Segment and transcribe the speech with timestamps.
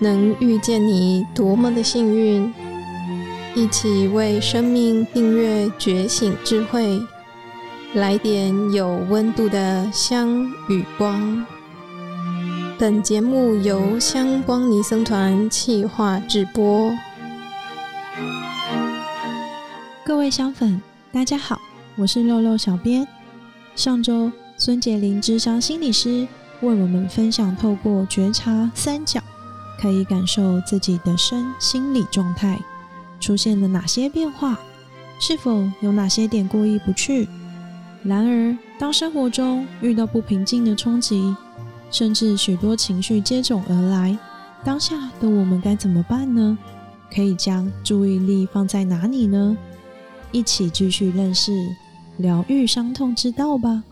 [0.00, 2.54] 能遇见你，多么的幸运！
[3.54, 7.00] 一起为生命订阅觉醒智慧，
[7.94, 11.44] 来点有温度的香与光。
[12.78, 16.92] 本节目由香光尼僧团企划制播。
[20.06, 21.58] 各位香粉，大家好，
[21.96, 23.04] 我是肉肉小编。
[23.74, 26.28] 上周孙杰林智商心理师
[26.60, 29.20] 为我们分享，透过觉察三角。
[29.80, 32.58] 可以感受自己的身心理状态
[33.20, 34.58] 出现了哪些变化，
[35.20, 37.28] 是否有哪些点过意不去？
[38.02, 41.34] 然而，当生活中遇到不平静的冲击，
[41.90, 44.16] 甚至许多情绪接踵而来，
[44.64, 46.56] 当下的我们该怎么办呢？
[47.12, 49.56] 可以将注意力放在哪里呢？
[50.30, 51.52] 一起继续认识
[52.18, 53.82] 疗愈伤痛之道吧。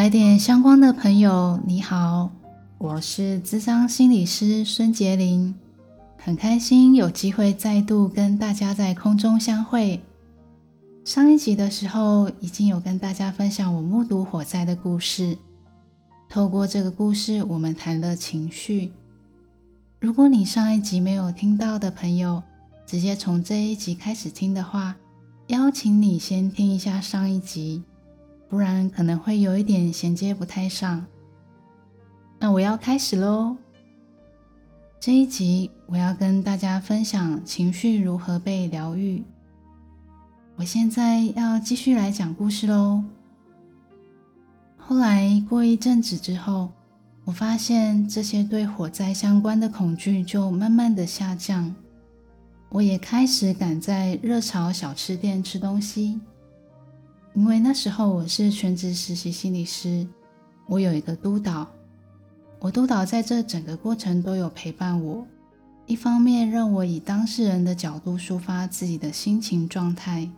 [0.00, 2.30] 来点相关的朋友，你好，
[2.78, 5.54] 我是智商心理师孙杰林，
[6.16, 10.00] 很开心有机会再度跟大家在空中相会。
[11.04, 15.36] 上一集的时候，已经有跟大家分享我目睹火灾的故事。
[16.30, 18.90] 透过这个故事，我们谈了情绪。
[20.00, 22.42] 如果你上一集没有听到的朋友，
[22.86, 24.96] 直接从这一集开始听的话，
[25.48, 27.82] 邀请你先听一下上一集。
[28.50, 31.06] 不然可能会有一点衔接不太上。
[32.38, 33.56] 那我要开始喽。
[34.98, 39.22] 这一集我要跟大家分享情绪如何被疗愈。
[40.56, 43.02] 我现在要继续来讲故事喽。
[44.76, 46.70] 后来过一阵子之后，
[47.24, 51.72] 我发现这些对火灾相关的恐惧就慢慢的下降。
[52.68, 56.20] 我也开始敢在热炒小吃店吃东西。
[57.34, 60.06] 因为那时候我是全职实习心理师，
[60.66, 61.66] 我有一个督导，
[62.58, 65.26] 我督导在这整个过程都有陪伴我，
[65.86, 70.28] 一方面让我以当事人的角度抒发自己的心情状态，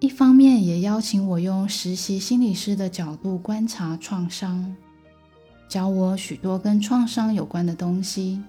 [0.00, 4.74] 一方面也邀请我用实习心理师的角度观察创伤，
[5.68, 8.42] 教我许多跟创伤有关的东西。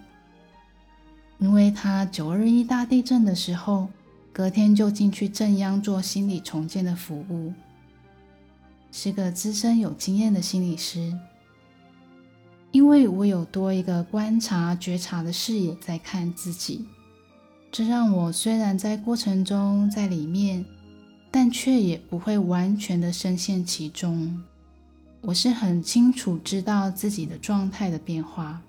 [1.40, 3.90] 因为他九二一大地震的时候，
[4.32, 7.54] 隔天就进去镇央做心理重建的服务。
[8.98, 11.14] 是个资深有经验的心理师，
[12.72, 16.86] 因为我有多一个观察、觉察的视野在看自己，
[17.70, 20.64] 这让我虽然在过程中在里面，
[21.30, 24.42] 但却也不会完全的深陷其中。
[25.20, 28.62] 我是很清楚知道自己的状态的变化，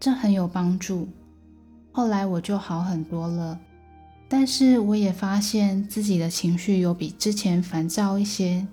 [0.00, 1.06] 这很有帮助。
[1.92, 3.60] 后来我就好很多了，
[4.30, 8.66] 但是我也发现自己的情绪有比之前烦躁一些。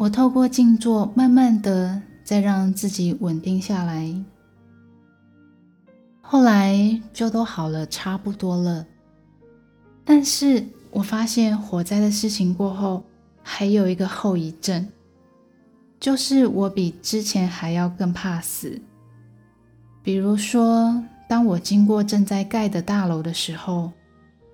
[0.00, 4.10] 我透过静坐，慢慢的再让自己稳定下来，
[6.22, 8.86] 后来就都好了，差不多了。
[10.02, 13.04] 但是我发现火灾的事情过后，
[13.42, 14.88] 还有一个后遗症，
[16.00, 18.80] 就是我比之前还要更怕死。
[20.02, 23.92] 比如说，当我经过正在盖的大楼的时候，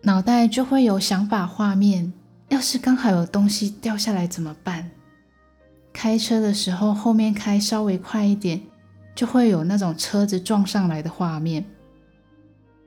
[0.02, 2.12] 脑袋就会有想法画面，
[2.48, 4.90] 要是刚好有东西掉下来怎么办？
[5.96, 8.60] 开车的时候，后面开稍微快一点，
[9.14, 11.64] 就会有那种车子撞上来的画面。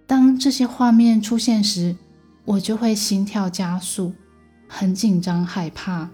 [0.06, 1.96] 当这些画面出现时，
[2.46, 4.14] 我就会心跳加速，
[4.68, 6.08] 很紧张害怕，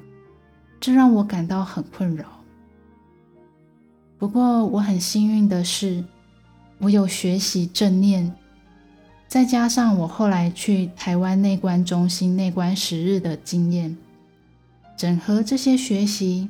[0.80, 2.26] 这让我感到很困扰。
[4.18, 6.02] 不过我很幸运的是，
[6.78, 8.34] 我有学习正念，
[9.28, 13.98] 再加上我后来去台湾内观中心内观十日的经验，
[14.96, 16.50] 整合这些学习。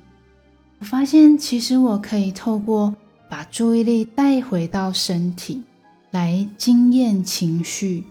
[0.79, 2.95] 我发现，其实我可以透过
[3.29, 5.63] 把注意力带回到身体，
[6.11, 8.03] 来经验情绪，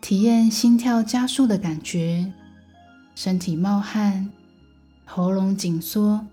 [0.00, 2.30] 体验心跳加速的感觉，
[3.14, 4.30] 身体冒汗、
[5.04, 6.24] 喉咙紧缩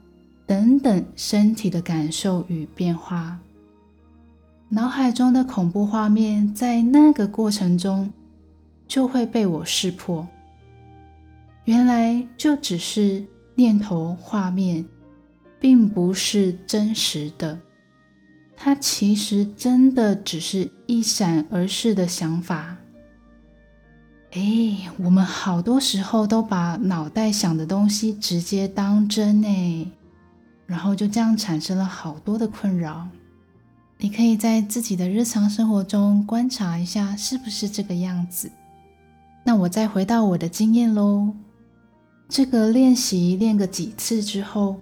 [0.45, 3.39] 等等身体的感受与变化。
[4.69, 8.11] 脑海中的恐怖画面，在那个过程中
[8.87, 10.27] 就会被我识破。
[11.63, 14.85] 原来就只是念头画面。
[15.63, 17.57] 并不是真实的，
[18.53, 22.75] 它其实真的只是一闪而逝的想法。
[24.31, 24.41] 哎，
[24.97, 29.91] 我们好多时候都把脑袋想的东西直接当真呢，
[30.65, 33.07] 然后就这样产生了好多的困扰。
[33.99, 38.51] 你可以在自己的日常生活中观察一下，是不是这个样子？
[39.45, 41.33] 那我再回到我的经验喽。
[42.27, 44.81] 这个练习练个几次之后，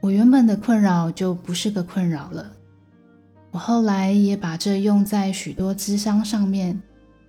[0.00, 2.50] 我原本的困扰就不是个困扰了。
[3.50, 6.80] 我后来也把这用在许多智商上面，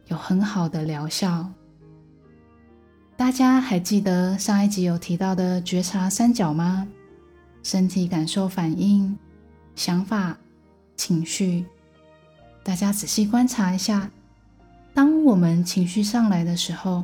[0.08, 1.50] 有很好的疗效。
[3.18, 6.88] 大家还记得上一集有提到的觉察三角吗？
[7.62, 9.18] 身体感受、反应、
[9.76, 10.38] 想法、
[10.96, 11.66] 情绪。
[12.64, 14.10] 大家仔细观察一下，
[14.94, 17.04] 当我们情绪上来的时候，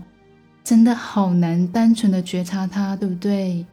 [0.63, 3.65] 真的好难单纯的觉察它，对不对？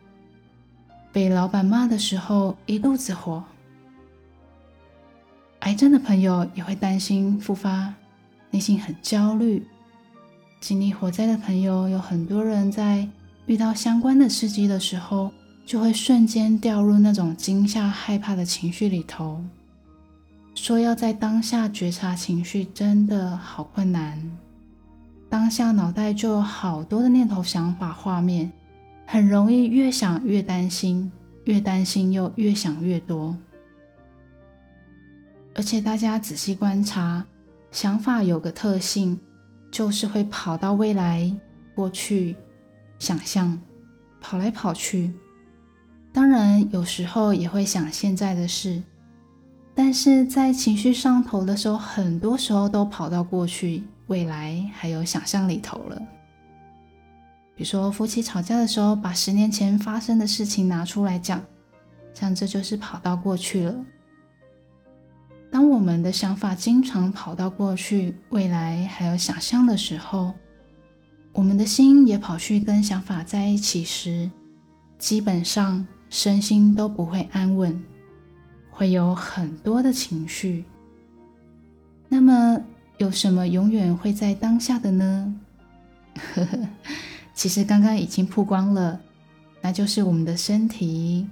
[1.14, 3.40] 被老板骂的时候，一肚子火；
[5.60, 7.94] 癌症的朋友也会担心复发，
[8.50, 9.64] 内心很焦虑。
[10.60, 13.08] 经历火灾的朋友，有很多人在
[13.46, 15.30] 遇到相关的刺激的时候，
[15.64, 19.40] 就会瞬间掉入那种惊吓、害怕的情绪里头。
[20.56, 24.20] 说要在当下觉察情绪，真的好困难。
[25.30, 28.50] 当下脑袋就有好多的念头、想法、画面，
[29.06, 31.10] 很容易越想越担心，
[31.44, 33.36] 越担心又越想越多。
[35.54, 37.24] 而且大家仔细观察，
[37.70, 39.18] 想法有个特性。
[39.70, 41.28] 就是会跑到未来、
[41.74, 42.36] 过去、
[43.00, 43.60] 想象，
[44.20, 45.12] 跑来跑去。
[46.12, 48.80] 当然，有时候也会想现在的事，
[49.74, 56.00] 但是在情绪上头的时候，很多时候都跑到过去、未来还有想象里头了。
[57.56, 61.42] 比如说，夫妻吵架的时候，把十年前发生的事情拿出来讲，
[62.12, 63.74] 像这就是跑到过去了。
[65.50, 70.34] 当我们的想法经常跑到过去、未来还有想象的时候，
[71.32, 74.28] 我们的心也跑去跟想法在一起时，
[74.98, 77.80] 基本上身心都不会安稳，
[78.68, 80.64] 会有很多的情绪。
[82.08, 82.60] 那么，
[82.98, 85.40] 有什么永远会在当下的呢？
[86.34, 86.58] 呵呵，
[87.34, 89.00] 其实刚刚已经曝光了，
[89.60, 91.26] 那就是我们的身体。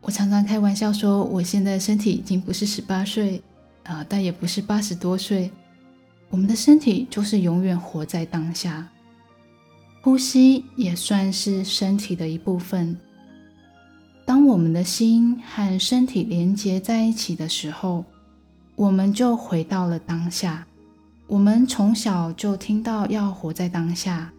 [0.00, 3.40] 我常常开玩笑说，我现在身体已经不是十八岁
[3.84, 5.50] 啊，但也不是八十多岁。
[6.30, 8.88] 我们的身体就是永远活在当下，
[10.00, 12.98] 呼吸也算是身体的一部分。
[14.24, 18.04] 当我们的心和身体连接在一起的时候，
[18.74, 20.66] 我们就回到了当下。
[21.26, 24.32] 我们从小就听到要活在当下，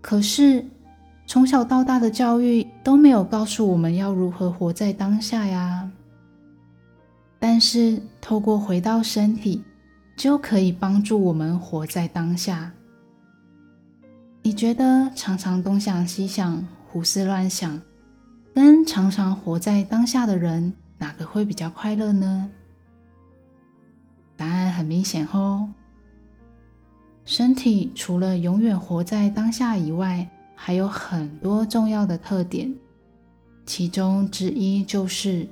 [0.00, 0.64] 可是。
[1.28, 5.90] 从小到大的教育都没有告诉我们要如何活在当下呀。
[7.40, 9.64] 但是透过回到身体，
[10.16, 12.70] 就可以帮助我们活在当下。
[14.42, 17.82] 你觉得常常东想西想、胡思乱想，
[18.54, 22.48] 跟常常活在当下的人，哪个会比较快乐呢？
[24.36, 25.68] 答案很明显哦。
[27.26, 32.72] 身体除了永远活在当下以外，还有很多重要的特点，
[33.66, 35.48] 其中之一就是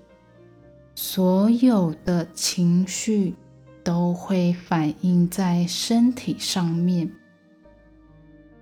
[0.94, 3.34] 所有的情绪
[3.82, 7.10] 都会反映在身体上面。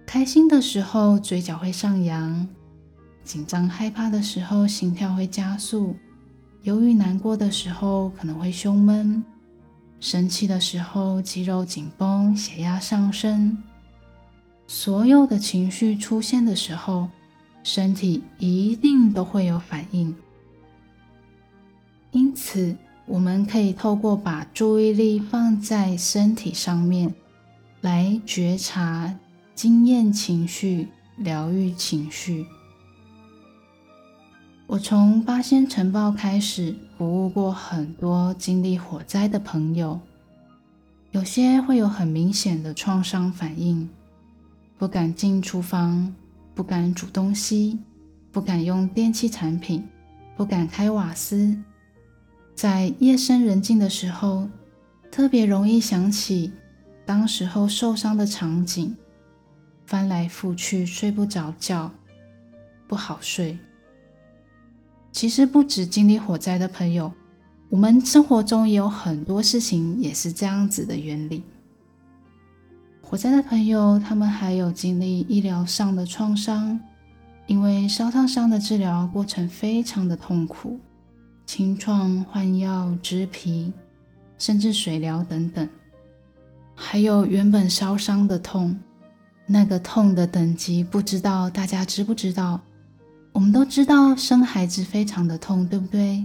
[0.07, 2.47] 开心的时候，嘴角会上扬；
[3.23, 5.95] 紧张害怕的时候，心跳会加速；
[6.63, 9.23] 忧郁难过的时候，可能会胸闷；
[10.03, 13.57] 生气的时候，肌肉紧绷，血压上升。
[14.67, 17.09] 所有的情绪出现的时候，
[17.63, 20.13] 身体一定都会有反应。
[22.11, 22.77] 因此，
[23.07, 27.15] 我们可以透过把注意力放在身体上面，
[27.81, 29.17] 来觉察、
[29.55, 32.45] 经验情绪、疗愈情绪。
[34.73, 40.01] 我从八仙城堡开始服务过很多经历火灾的朋友，
[41.11, 43.87] 有些会有很明显的创伤反应。
[44.79, 46.15] 不敢进厨房，
[46.55, 47.81] 不敢煮东西，
[48.31, 49.87] 不敢用电器产品，
[50.39, 51.55] 不敢开瓦斯。
[52.55, 54.49] 在夜深人静的时候，
[55.11, 56.51] 特别容易想起
[57.05, 58.97] 当时候受伤的场景，
[59.85, 61.91] 翻来覆去睡不着觉，
[62.89, 63.59] 不好睡。
[65.13, 67.13] 其实不止经历火灾的朋友，
[67.69, 71.45] 我们生活中也有很多事情也是这样子的原理。
[73.03, 76.81] 火灾的朋友，他们还有经历医疗上的创伤，
[77.47, 80.81] 因为烧烫伤的治疗过程非常的痛苦，
[81.45, 83.71] 清创、换药、植皮，
[84.39, 85.69] 甚至水疗等等。
[86.75, 88.81] 还有原本烧伤的痛，
[89.47, 92.59] 那个痛的等级，不知道大家知不知道？
[93.33, 96.25] 我们都知道生孩子非常的痛，对不对？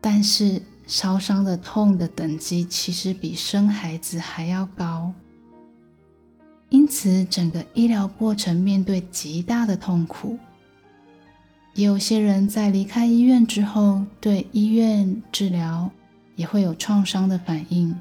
[0.00, 5.12] 但是烧伤的痛的等级，其实比生孩子还要高。
[6.68, 10.38] 因此整个医疗过程面对极大的痛苦。
[11.74, 15.90] 有些人在离开医院之后，对医院治疗
[16.34, 17.94] 也会有创伤的反应。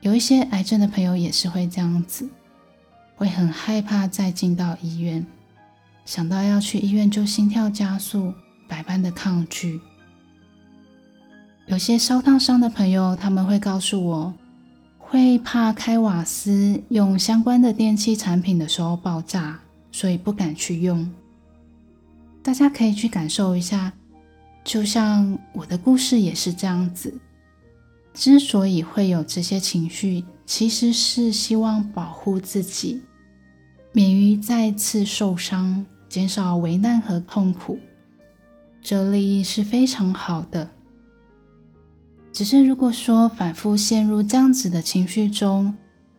[0.00, 2.28] 有一些癌症的朋友也是会这样子，
[3.14, 5.24] 会很害怕再进到医院，
[6.04, 8.32] 想到要去医院就心跳加速，
[8.68, 9.80] 百般的抗拒。
[11.66, 14.34] 有些烧烫伤的朋友，他们会告诉我，
[14.98, 19.58] 会怕开瓦斯用相关的电器产品的时候爆炸，
[19.90, 21.08] 所以不敢去用。
[22.42, 23.92] 大家可以去感受一下，
[24.64, 27.14] 就像我的故事也是这样子。
[28.12, 33.00] 之所以会有这些情绪，其实是希望保护自己，
[33.92, 37.78] 免于再次受伤，减少危难和痛苦。
[38.82, 40.68] 这利益是非常好的。
[42.34, 45.74] 只是如果说反复陷入这样子的情绪中，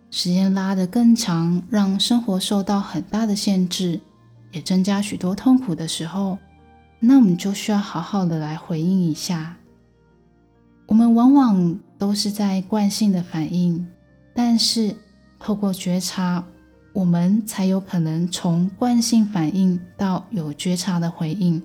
[0.10, 4.00] 时间拉得更长，让生活受到很大的限制。
[4.52, 6.40] 也增加许多痛苦的时候，
[7.00, 9.56] 那我们就需要好好的来回应一下。
[10.88, 13.88] 我们往往都是在惯性的反应，
[14.34, 14.96] 但是
[15.40, 16.44] 透过觉察，
[16.94, 21.62] 我们才有可能从惯性反应到有觉察的回应。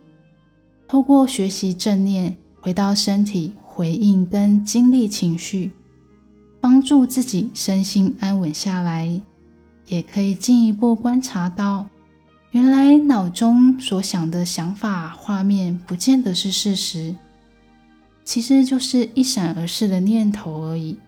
[0.88, 5.70] 透过学习正念，回到身体回应跟经历情绪，
[6.60, 9.20] 帮助自己身心安稳下来，
[9.86, 11.86] 也可以进一步观察到。
[12.52, 17.14] 原来脑中所想的想法画面，不见得是事实，
[18.24, 20.98] 其实就是一闪而逝的念头而已。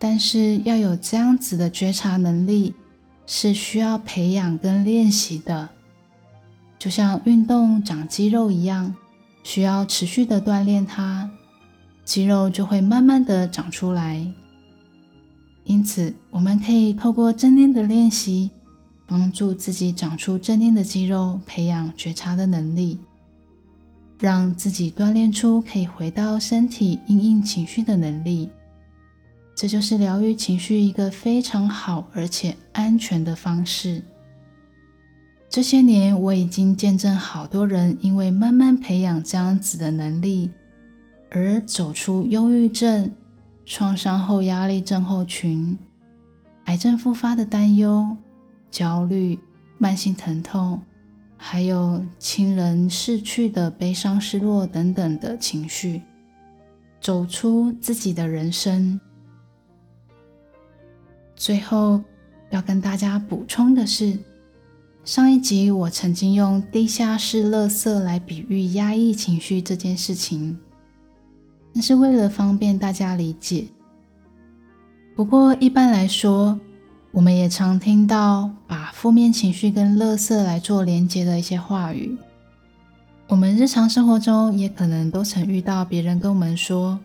[0.00, 2.74] 但是要有这样子的觉察能力，
[3.30, 5.68] 是需要培养跟练习的，
[6.78, 8.96] 就像运动长肌肉一样，
[9.42, 11.30] 需要持续的锻炼它，
[12.06, 14.26] 肌肉就会慢慢的长出来。
[15.64, 18.50] 因此，我们可以透过正念的练习。
[19.10, 22.98] 帮助自己长出正念的肌肉，培养觉察的能力，
[24.18, 28.50] 让自己锻炼出可以回到身体应应情绪的能力。
[29.60, 34.00] 这就是疗愈情绪一个非常好而且安全的方式。
[35.50, 40.52] 这些年，我已经见证好多人因为慢慢培养这样子的能力，
[41.28, 43.10] 而走出忧郁症、
[43.66, 45.76] 创伤后压力症候群、
[46.66, 48.16] 癌症复发的担忧。
[48.70, 49.36] 焦虑、
[49.76, 50.80] 慢性疼痛，
[51.36, 56.02] 还有亲人逝去的悲伤、失落等等的情绪，
[57.00, 59.00] 走出自己的人生。
[61.38, 62.02] 最后
[62.50, 64.18] 要跟大家补充的是，
[65.04, 70.58] 上一集我曾经用地下室垃圾来比喻压抑情绪这件事情，
[71.72, 73.68] 那是为了方便大家理解。
[75.14, 76.58] 不过一般来说，
[77.12, 82.18] 我们也常听到把负面情绪跟垃圾来做连接的一些话语。
[83.28, 86.98] 我们日常生活中也可能都曾遇到别人跟我们说：“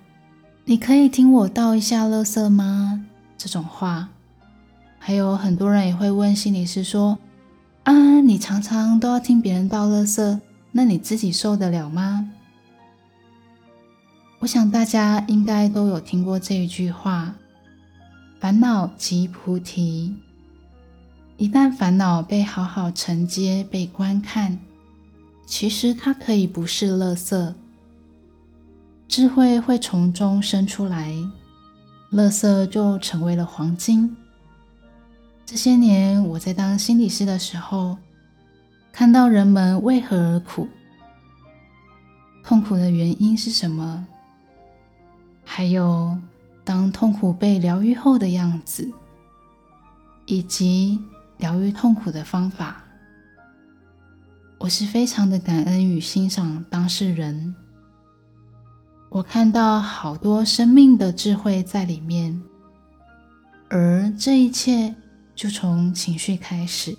[0.66, 3.06] 你可以听我倒一下垃圾吗？”
[3.38, 4.10] 这种话。
[5.06, 7.20] 还有很多人也会问心理师说
[7.84, 10.40] ：“啊，你常常都要听别人倒垃圾，
[10.72, 12.32] 那你自己受得了吗？”
[14.40, 17.36] 我想大家应该都有听过这一句话。
[18.40, 20.16] 烦恼即菩提。
[21.36, 24.58] 一旦烦恼被好好承接、被观看，
[25.46, 27.54] 其实它可以不是垃圾，
[29.10, 31.14] 智慧会从中生出来，
[32.10, 34.16] 垃圾就成为了黄金。
[35.46, 37.98] 这些年我在当心理师的时候，
[38.92, 40.68] 看到人们为何而苦，
[42.44, 44.06] 痛苦的原因是什么，
[45.44, 46.18] 还有。
[46.66, 48.90] 当痛苦被疗愈后的样子，
[50.26, 50.98] 以及
[51.38, 52.82] 疗愈痛苦的方法，
[54.60, 57.54] 我是非常的感恩与欣赏当事人。
[59.10, 62.42] 我看到好多生命的智慧在里面，
[63.70, 64.96] 而这一切
[65.36, 66.98] 就从情绪开始。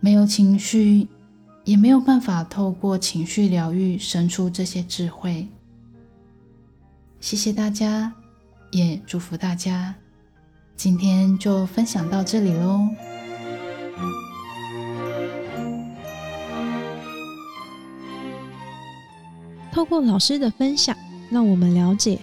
[0.00, 1.06] 没有情绪，
[1.64, 5.46] 也没有办法透过情绪疗愈生出这些智慧。
[7.20, 8.12] 谢谢大家，
[8.72, 9.94] 也祝福大家。
[10.74, 12.88] 今天就分享到这里喽。
[19.70, 20.96] 透过老师的分享，
[21.30, 22.18] 让我们了解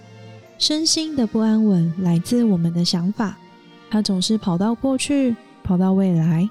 [0.58, 3.38] 身心的不安稳来自我们的想法，
[3.90, 6.48] 它总是跑到过去，跑到未来。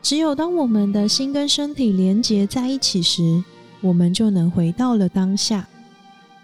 [0.00, 3.42] 只有当我们的心跟身体连结在一起时，
[3.80, 5.68] 我们就能回到了当下，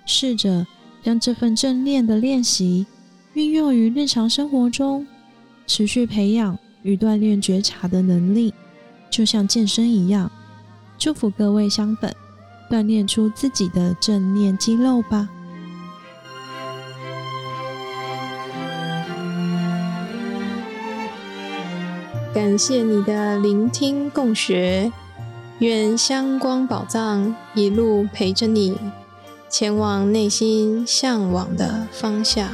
[0.05, 0.67] 试着。
[1.01, 2.85] 将这份正念的练习
[3.33, 5.07] 运用于日常生活中，
[5.65, 8.53] 持续培养与锻炼觉察的能力，
[9.09, 10.31] 就像健身一样。
[10.99, 12.15] 祝福各位香粉
[12.69, 15.27] 锻炼出自己的正念肌肉吧。
[22.39, 24.93] 感谢你的聆听共学，
[25.59, 28.79] 愿香光宝藏一路陪着你，
[29.49, 32.49] 前往内心向往的方向。